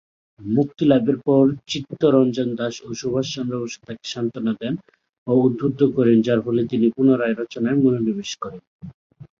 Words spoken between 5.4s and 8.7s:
উদ্বুদ্ধ করেন যার ফলে তিনি পুনরায় রচনায় মনোনিবেশ করেন।